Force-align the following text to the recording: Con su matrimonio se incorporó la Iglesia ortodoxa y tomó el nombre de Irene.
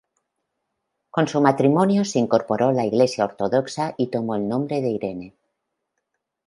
Con 1.11 1.27
su 1.27 1.39
matrimonio 1.41 2.05
se 2.05 2.17
incorporó 2.17 2.71
la 2.71 2.85
Iglesia 2.87 3.23
ortodoxa 3.23 3.93
y 3.99 4.07
tomó 4.07 4.33
el 4.33 4.47
nombre 4.49 4.81
de 4.81 4.89
Irene. 4.89 5.35